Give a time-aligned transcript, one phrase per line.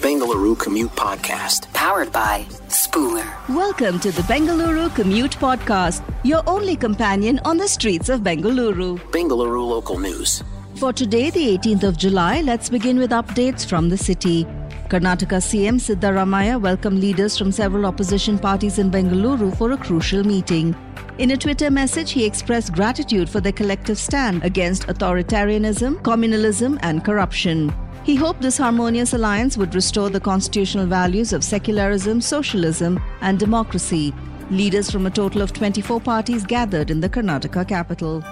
[0.00, 1.72] Bengaluru Commute Podcast.
[1.72, 3.26] Powered by Spooler.
[3.48, 9.00] Welcome to the Bengaluru Commute Podcast, your only companion on the streets of Bengaluru.
[9.10, 10.44] Bengaluru local news.
[10.76, 14.44] For today, the 18th of July, let's begin with updates from the city.
[14.88, 20.76] Karnataka CM Siddaramaiah welcomed leaders from several opposition parties in Bengaluru for a crucial meeting.
[21.18, 27.04] In a Twitter message, he expressed gratitude for their collective stand against authoritarianism, communalism, and
[27.04, 27.74] corruption.
[28.08, 34.14] He hoped this harmonious alliance would restore the constitutional values of secularism, socialism, and democracy.
[34.50, 38.24] Leaders from a total of 24 parties gathered in the Karnataka capital.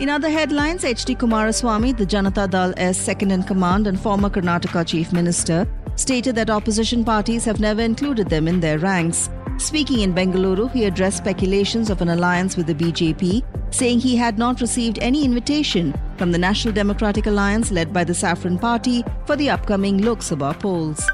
[0.00, 1.14] In other headlines, H.D.
[1.14, 7.04] Kumaraswamy, the Janata Dal's second in command and former Karnataka chief minister, stated that opposition
[7.04, 9.30] parties have never included them in their ranks.
[9.58, 14.38] Speaking in Bengaluru, he addressed speculations of an alliance with the BJP, saying he had
[14.38, 19.34] not received any invitation from the National Democratic Alliance led by the Saffron Party for
[19.34, 21.04] the upcoming Lok Sabha polls.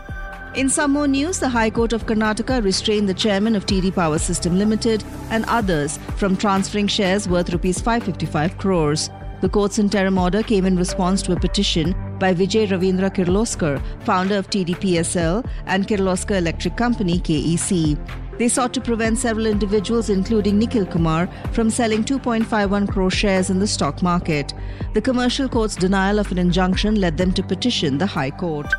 [0.54, 4.18] In some more news, the High Court of Karnataka restrained the chairman of TD Power
[4.18, 9.08] System Limited and others from transferring shares worth rupees 555 crores.
[9.40, 14.36] The court's interim order came in response to a petition by Vijay Ravindra Kirloskar, founder
[14.36, 17.96] of TDPSL and Kirloskar Electric Company KEC.
[18.38, 23.58] They sought to prevent several individuals, including Nikhil Kumar, from selling 2.51 crore shares in
[23.58, 24.54] the stock market.
[24.94, 28.72] The commercial court's denial of an injunction led them to petition the High Court.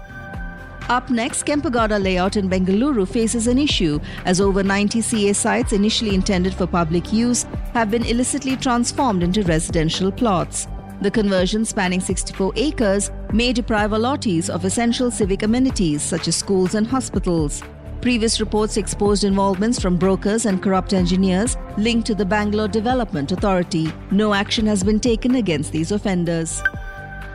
[0.88, 6.16] Up next, Kempegowda layout in Bengaluru faces an issue as over 90 CA sites initially
[6.16, 10.68] intended for public use have been illicitly transformed into residential plots.
[11.02, 16.74] The conversion spanning 64 acres may deprive allottees of essential civic amenities such as schools
[16.74, 17.62] and hospitals.
[18.02, 23.92] Previous reports exposed involvements from brokers and corrupt engineers linked to the Bangalore Development Authority.
[24.10, 26.62] No action has been taken against these offenders.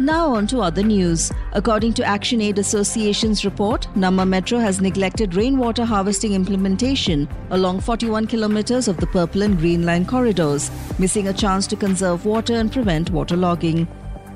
[0.00, 1.30] Now on to other news.
[1.52, 8.26] According to Action Aid Association's report, Namma Metro has neglected rainwater harvesting implementation along 41
[8.26, 12.72] kilometers of the Purple and Green Line corridors, missing a chance to conserve water and
[12.72, 13.86] prevent waterlogging.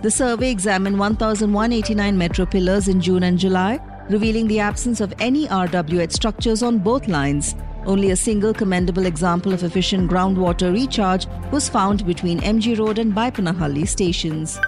[0.02, 5.46] The survey examined 1,189 metro pillars in June and July, revealing the absence of any
[5.46, 7.54] RWH structures on both lines.
[7.86, 13.12] Only a single commendable example of efficient groundwater recharge was found between MG Road and
[13.14, 14.58] Baiyappanahalli stations.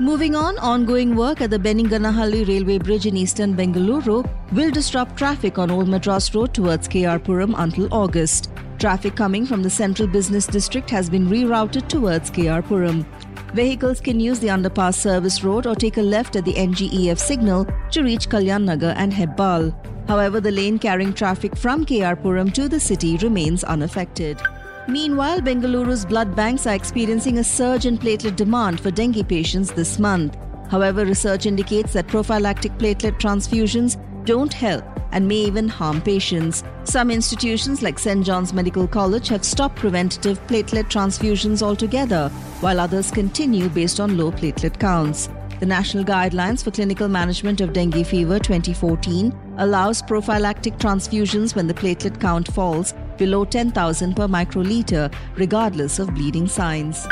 [0.00, 5.56] Moving on, ongoing work at the Benniganahalli Railway Bridge in eastern Bengaluru will disrupt traffic
[5.56, 8.50] on Old Madras Road towards KR Puram until August.
[8.80, 13.06] Traffic coming from the central business district has been rerouted towards KR Puram.
[13.54, 17.64] Vehicles can use the underpass service road or take a left at the NGEF signal
[17.92, 19.72] to reach Kalyan Nagar and Hebbal.
[20.08, 24.42] However, the lane carrying traffic from KR Puram to the city remains unaffected.
[24.88, 30.00] Meanwhile, Bengaluru's blood banks are experiencing a surge in platelet demand for dengue patients this
[30.00, 30.36] month.
[30.68, 36.62] However, research indicates that prophylactic platelet transfusions don't help and may even harm patients.
[36.84, 38.26] Some institutions like St.
[38.26, 42.28] John's Medical College have stopped preventative platelet transfusions altogether,
[42.60, 45.30] while others continue based on low platelet counts.
[45.60, 51.74] The National Guidelines for Clinical Management of Dengue Fever 2014 allows prophylactic transfusions when the
[51.74, 57.06] platelet count falls below 10,000 per microliter, regardless of bleeding signs.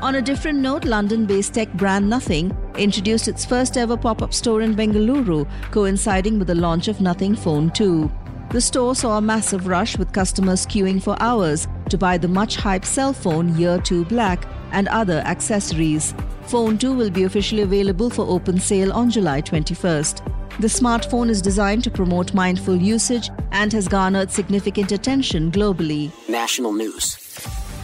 [0.00, 4.32] On a different note, London based tech brand Nothing introduced its first ever pop up
[4.32, 8.08] store in Bengaluru, coinciding with the launch of Nothing Phone 2.
[8.50, 12.56] The store saw a massive rush with customers queuing for hours to buy the much
[12.56, 16.14] hyped cell phone Year 2 Black and other accessories.
[16.42, 20.60] Phone 2 will be officially available for open sale on July 21st.
[20.60, 26.12] The smartphone is designed to promote mindful usage and has garnered significant attention globally.
[26.28, 27.27] National news.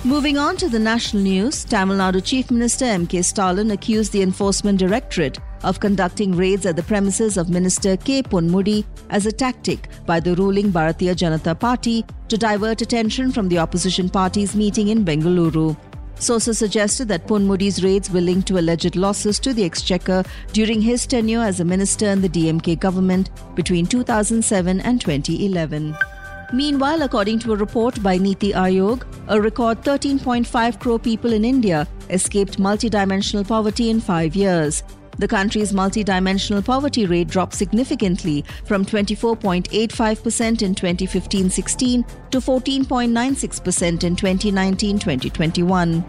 [0.07, 3.23] Moving on to the national news, Tamil Nadu Chief Minister M.K.
[3.23, 8.23] Stalin accused the Enforcement Directorate of conducting raids at the premises of Minister K.
[8.23, 13.59] Ponmudi as a tactic by the ruling Bharatiya Janata Party to divert attention from the
[13.59, 15.75] opposition party's meeting in Bengaluru.
[16.17, 20.23] Sources suggested that Ponmudi's raids were linked to alleged losses to the exchequer
[20.53, 25.97] during his tenure as a minister in the DMK government between 2007 and 2011.
[26.55, 31.89] Meanwhile, according to a report by Niti Aayog, a record 13.5 crore people in India
[32.11, 34.85] escaped multidimensional poverty in five years.
[35.19, 44.15] The country's multidimensional poverty rate dropped significantly from 24.85% in 2015 16 to 14.96% in
[44.15, 46.05] 2019 2021.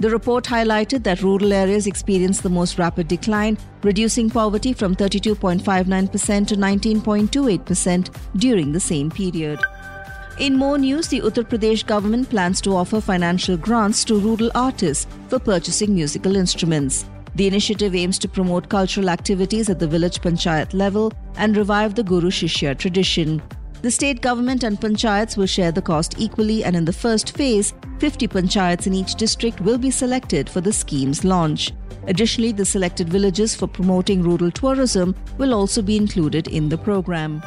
[0.00, 6.46] The report highlighted that rural areas experienced the most rapid decline, reducing poverty from 32.59%
[6.46, 9.58] to 19.28% during the same period.
[10.38, 15.08] In more news, the Uttar Pradesh government plans to offer financial grants to rural artists
[15.26, 17.06] for purchasing musical instruments.
[17.34, 22.04] The initiative aims to promote cultural activities at the village panchayat level and revive the
[22.04, 23.42] Guru Shishya tradition.
[23.82, 27.74] The state government and panchayats will share the cost equally, and in the first phase,
[27.98, 31.72] 50 panchayats in each district will be selected for the scheme's launch.
[32.06, 37.42] Additionally, the selected villages for promoting rural tourism will also be included in the program.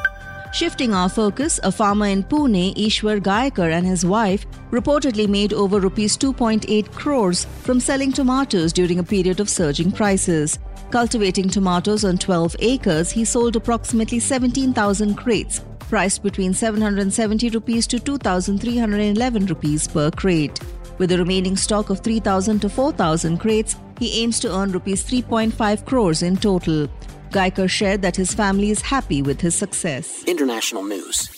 [0.52, 5.80] Shifting our focus, a farmer in Pune, Ishwar Gaikar, and his wife reportedly made over
[5.80, 10.58] rupees 2.8 crores from selling tomatoes during a period of surging prices.
[10.90, 17.98] Cultivating tomatoes on 12 acres, he sold approximately 17,000 crates, priced between 770 rupees to
[17.98, 20.60] 2,311 rupees per crate.
[20.98, 25.86] With a remaining stock of 3,000 to 4,000 crates, he aims to earn rupees 3.5
[25.86, 26.88] crores in total.
[27.32, 30.22] Gaikar shared that his family is happy with his success.
[30.24, 31.28] International news.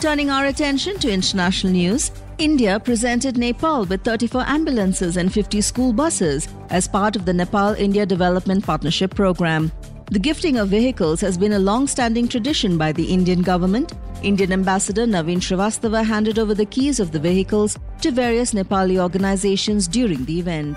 [0.00, 5.92] Turning our attention to international news, India presented Nepal with 34 ambulances and 50 school
[5.92, 9.70] buses as part of the Nepal India Development Partnership Program.
[10.10, 13.92] The gifting of vehicles has been a long standing tradition by the Indian government.
[14.24, 19.86] Indian Ambassador Naveen Srivastava handed over the keys of the vehicles to various Nepali organizations
[19.86, 20.76] during the event.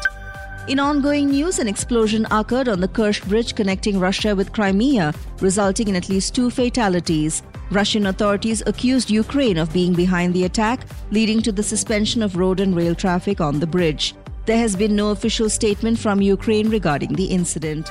[0.68, 5.90] In ongoing news, an explosion occurred on the Kerch Bridge connecting Russia with Crimea, resulting
[5.90, 7.44] in at least two fatalities.
[7.70, 12.60] Russian authorities accused Ukraine of being behind the attack, leading to the suspension of road
[12.60, 14.16] and rail traffic on the bridge.
[14.48, 17.88] There has been no official statement from Ukraine regarding the incident.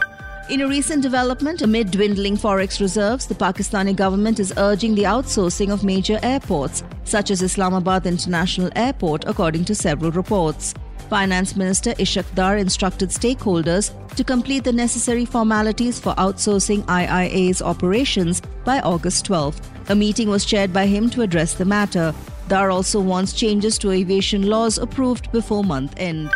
[0.50, 5.73] In a recent development, amid dwindling forex reserves, the Pakistani government is urging the outsourcing
[5.73, 10.75] of major airports, such as Islamabad International Airport, according to several reports.
[11.05, 18.41] Finance Minister Ishak Dar instructed stakeholders to complete the necessary formalities for outsourcing IIA's operations
[18.65, 19.61] by August 12.
[19.91, 22.15] A meeting was chaired by him to address the matter.
[22.49, 26.31] Dar also wants changes to aviation laws approved before month end.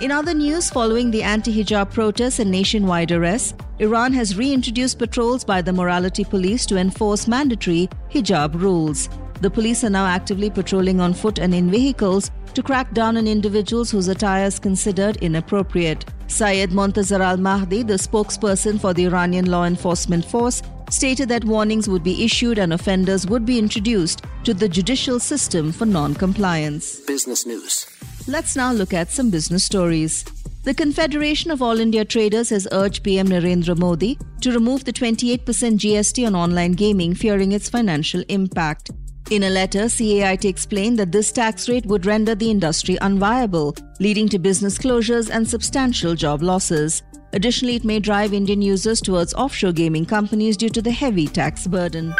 [0.00, 5.44] In other news, following the anti hijab protests and nationwide arrests, Iran has reintroduced patrols
[5.44, 9.10] by the morality police to enforce mandatory hijab rules.
[9.40, 13.26] The police are now actively patrolling on foot and in vehicles to crack down on
[13.26, 16.04] individuals whose attire is considered inappropriate.
[16.26, 21.88] Syed Montazar al Mahdi, the spokesperson for the Iranian law enforcement force, stated that warnings
[21.88, 27.00] would be issued and offenders would be introduced to the judicial system for non compliance.
[27.00, 27.86] Business news.
[28.26, 30.24] Let's now look at some business stories.
[30.62, 35.38] The Confederation of All India Traders has urged PM Narendra Modi to remove the 28%
[35.42, 38.90] GST on online gaming, fearing its financial impact.
[39.30, 44.28] In a letter, CAIT explained that this tax rate would render the industry unviable, leading
[44.28, 47.04] to business closures and substantial job losses.
[47.32, 51.68] Additionally, it may drive Indian users towards offshore gaming companies due to the heavy tax
[51.68, 52.12] burden.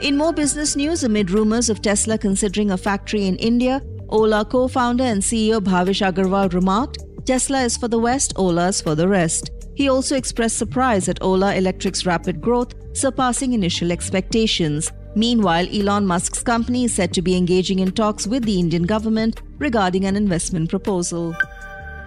[0.00, 4.66] In more business news, amid rumors of Tesla considering a factory in India, Ola co
[4.66, 9.06] founder and CEO Bhavish Agarwal remarked Tesla is for the West, Ola is for the
[9.06, 9.50] rest.
[9.74, 14.90] He also expressed surprise at Ola Electric's rapid growth, surpassing initial expectations.
[15.14, 19.42] Meanwhile, Elon Musk's company is said to be engaging in talks with the Indian government
[19.58, 21.34] regarding an investment proposal.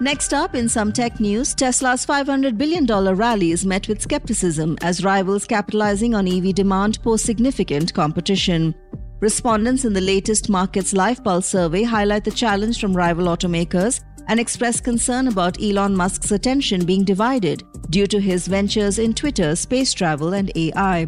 [0.00, 5.04] Next up, in some tech news, Tesla's $500 billion rally is met with skepticism as
[5.04, 8.74] rivals capitalizing on EV demand pose significant competition.
[9.20, 14.40] Respondents in the latest Markets Live Pulse survey highlight the challenge from rival automakers and
[14.40, 19.92] express concern about Elon Musk's attention being divided due to his ventures in Twitter, space
[19.92, 21.06] travel, and AI.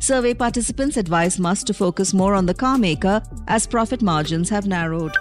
[0.00, 4.66] Survey participants advise Musk to focus more on the car maker as profit margins have
[4.66, 5.12] narrowed.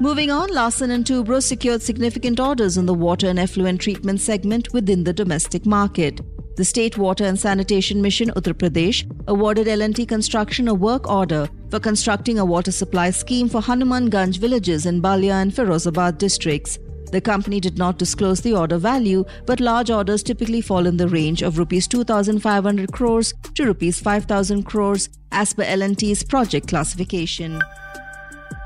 [0.00, 4.72] Moving on, Larsen and Toubro secured significant orders in the water and effluent treatment segment
[4.72, 6.20] within the domestic market.
[6.56, 11.78] The State Water and Sanitation Mission Uttar Pradesh awarded L&T Construction a work order for
[11.78, 16.78] constructing a water supply scheme for Hanuman Hanumanganj villages in Balia and Firozabad districts.
[17.10, 21.08] The company did not disclose the order value, but large orders typically fall in the
[21.08, 27.60] range of rupees 2500 crores to rupees 5000 crores as per L&T's project classification.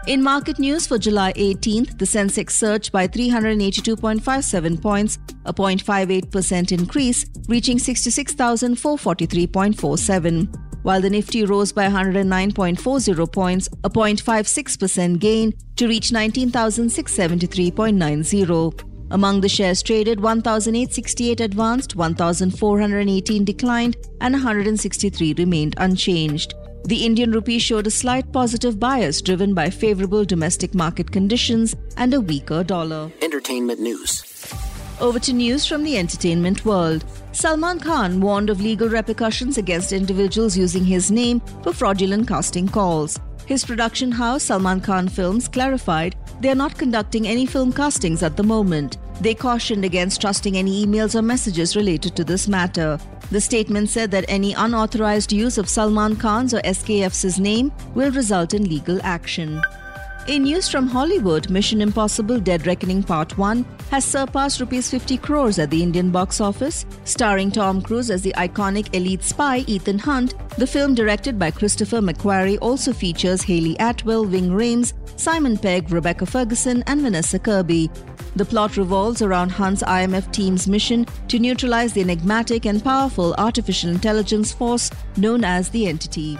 [0.08, 7.24] In market news for July 18th, the Sensex surged by 382.57 points, a 0.58% increase,
[7.48, 18.88] reaching 66,443.47 while the Nifty rose by 109.40 points, a 0.56% gain, to reach 19,673.90.
[19.10, 26.54] Among the shares traded, 1,868 advanced, 1,418 declined, and 163 remained unchanged.
[26.84, 32.12] The Indian rupee showed a slight positive bias driven by favorable domestic market conditions and
[32.12, 33.12] a weaker dollar.
[33.22, 34.24] Entertainment news.
[35.00, 37.04] Over to news from the entertainment world.
[37.34, 43.18] Salman Khan warned of legal repercussions against individuals using his name for fraudulent casting calls.
[43.46, 48.36] His production house, Salman Khan Films, clarified they are not conducting any film castings at
[48.36, 48.98] the moment.
[49.22, 52.98] They cautioned against trusting any emails or messages related to this matter.
[53.30, 58.52] The statement said that any unauthorized use of Salman Khan's or SKF's name will result
[58.52, 59.62] in legal action.
[60.28, 65.58] In news from Hollywood, Mission Impossible Dead Reckoning Part 1 has surpassed rupees 50 crores
[65.58, 66.86] at the Indian box office.
[67.04, 72.00] Starring Tom Cruise as the iconic elite spy Ethan Hunt, the film directed by Christopher
[72.00, 77.90] McQuarrie also features Hayley Atwell, Ving Rhames, Simon Pegg, Rebecca Ferguson, and Vanessa Kirby.
[78.34, 83.90] The plot revolves around Hunt's IMF team's mission to neutralize the enigmatic and powerful artificial
[83.90, 86.38] intelligence force known as the Entity.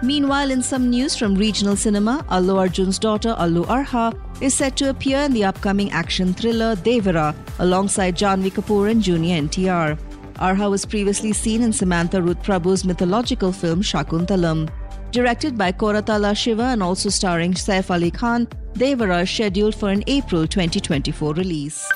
[0.00, 4.90] Meanwhile, in some news from regional cinema, Allu Arjun's daughter Allu Arha is set to
[4.90, 9.98] appear in the upcoming action thriller Devara alongside Janhvi Kapoor and Junior NTR.
[10.38, 14.70] Arha was previously seen in Samantha Ruth Prabhu's mythological film Shakuntalam.
[15.10, 20.04] Directed by Koratala Shiva and also starring Saif Ali Khan, Devara is scheduled for an
[20.06, 21.88] April 2024 release.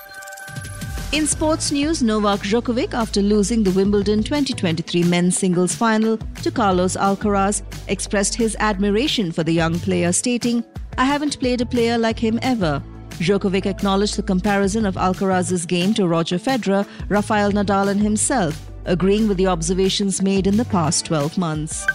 [1.12, 6.97] In sports news, Novak Djokovic, after losing the Wimbledon 2023 men's singles final to Carlos
[6.97, 10.64] Alcaraz, expressed his admiration for the young player, stating,
[10.97, 12.83] I haven't played a player like him ever.
[13.19, 19.28] Djokovic acknowledged the comparison of Alcaraz's game to Roger Federer, Rafael Nadal, and himself, agreeing
[19.28, 21.87] with the observations made in the past 12 months.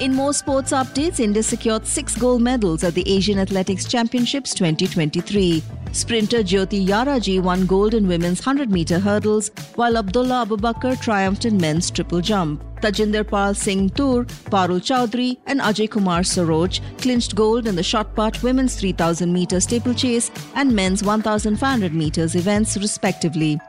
[0.00, 5.62] In more sports updates, India secured six gold medals at the Asian Athletics Championships 2023.
[5.92, 11.58] Sprinter Jyoti Yaraji won gold in women's 100 meter hurdles, while Abdullah Abubakar triumphed in
[11.58, 12.64] men's triple jump.
[12.80, 18.14] Tajinder Pal Singh Tur, Parul Chowdhury, and Ajay Kumar Saroj clinched gold in the shot
[18.14, 23.60] put women's 3000 meter steeplechase and men's 1500 meters events, respectively.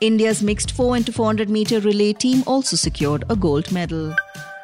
[0.00, 4.14] India's mixed 4 into 400 meter relay team also secured a gold medal.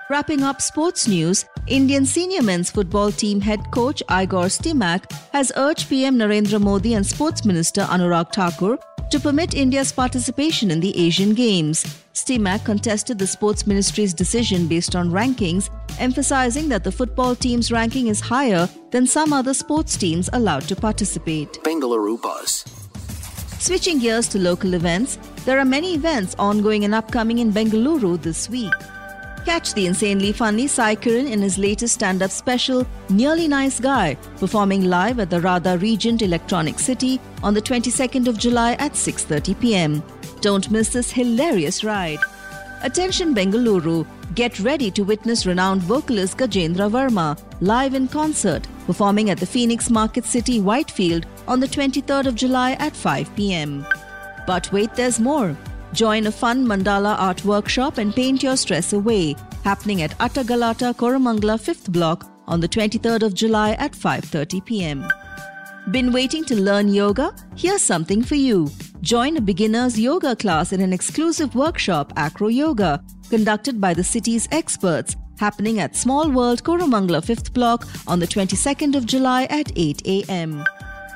[0.08, 5.88] Wrapping up sports news, Indian senior men's football team head coach Igor Stimac has urged
[5.88, 8.78] PM Narendra Modi and Sports Minister Anurag Thakur
[9.10, 11.82] to permit India's participation in the Asian Games.
[12.14, 18.06] Stimac contested the Sports Ministry's decision based on rankings, emphasizing that the football team's ranking
[18.06, 21.54] is higher than some other sports teams allowed to participate.
[21.64, 22.64] Bengaluru Buzz.
[23.58, 28.48] Switching gears to local events, there are many events ongoing and upcoming in Bengaluru this
[28.48, 28.72] week.
[29.46, 34.86] Catch the insanely funny Sai Kiran in his latest stand-up special, Nearly Nice Guy, performing
[34.86, 40.02] live at the Radha Regent Electronic City on the 22nd of July at 6.30 pm.
[40.40, 42.18] Don't miss this hilarious ride.
[42.82, 49.38] Attention Bengaluru, get ready to witness renowned vocalist Gajendra Verma live in concert, performing at
[49.38, 53.86] the Phoenix Market City Whitefield on the 23rd of July at 5 pm.
[54.44, 55.56] But wait, there's more.
[55.96, 59.34] Join a fun mandala art workshop and paint your stress away,
[59.64, 65.08] happening at Atta Galatta Koramangala 5th block on the 23rd of July at 5:30 p.m.
[65.96, 67.34] Been waiting to learn yoga?
[67.56, 68.68] Here's something for you.
[69.00, 74.48] Join a beginner's yoga class in an exclusive workshop, Acro Yoga, conducted by the city's
[74.52, 80.02] experts, happening at Small World Koramangala 5th block on the 22nd of July at 8
[80.16, 80.62] a.m.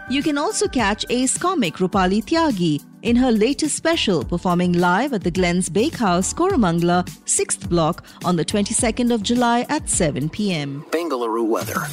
[0.09, 5.23] You can also catch ace comic Rupali Tyagi in her latest special performing live at
[5.23, 10.85] the Glens Bakehouse, Koramangala, 6th block on the 22nd of July at 7 pm.
[10.91, 11.87] Bengaluru weather.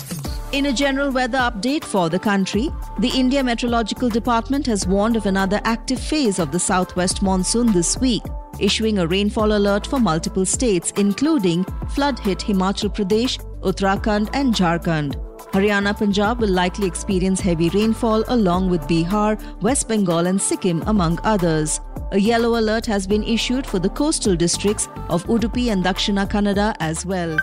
[0.54, 5.26] In a general weather update for the country, the India Meteorological Department has warned of
[5.26, 8.24] another active phase of the southwest monsoon this week,
[8.60, 15.26] issuing a rainfall alert for multiple states, including flood hit Himachal Pradesh, Uttarakhand, and Jharkhand.
[15.54, 21.20] Haryana Punjab will likely experience heavy rainfall along with Bihar, West Bengal, and Sikkim, among
[21.24, 21.80] others.
[22.12, 26.75] A yellow alert has been issued for the coastal districts of Udupi and Dakshina Kannada
[26.80, 27.38] as well.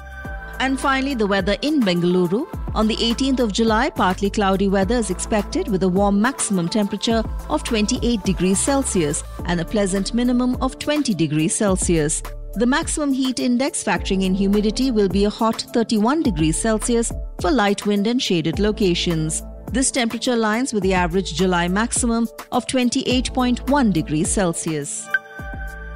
[0.61, 2.47] And finally, the weather in Bengaluru.
[2.75, 7.23] On the 18th of July, partly cloudy weather is expected with a warm maximum temperature
[7.49, 12.23] of 28 degrees Celsius and a pleasant minimum of 20 degrees Celsius.
[12.57, 17.51] The maximum heat index factoring in humidity will be a hot 31 degrees Celsius for
[17.51, 19.43] light wind and shaded locations.
[19.73, 25.05] This temperature aligns with the average July maximum of 28.1 degrees Celsius.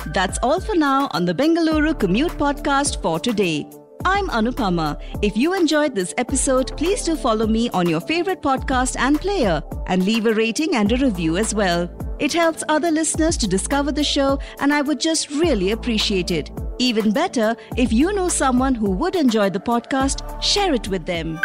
[0.07, 3.78] That's all for now on the Bengaluru Commute Podcast for today.
[4.05, 5.01] I'm Anupama.
[5.23, 9.63] If you enjoyed this episode, please do follow me on your favorite podcast and player
[9.87, 11.91] and leave a rating and a review as well.
[12.19, 16.51] It helps other listeners to discover the show, and I would just really appreciate it.
[16.79, 21.41] Even better, if you know someone who would enjoy the podcast, share it with them.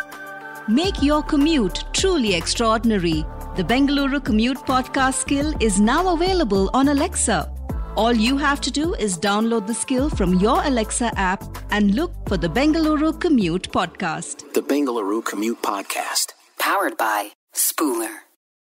[0.67, 3.25] Make your commute truly extraordinary.
[3.55, 7.52] The Bengaluru Commute Podcast skill is now available on Alexa.
[7.95, 12.12] All you have to do is download the skill from your Alexa app and look
[12.27, 14.51] for the Bengaluru Commute Podcast.
[14.53, 16.33] The Bengaluru Commute Podcast.
[16.57, 18.23] Powered by Spooler.